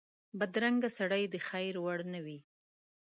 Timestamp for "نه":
2.13-2.19